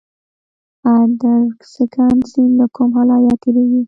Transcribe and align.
ادرسکن 0.93 2.15
سیند 2.29 2.53
له 2.59 2.65
کوم 2.75 2.89
ولایت 2.97 3.37
تیریږي؟ 3.43 3.79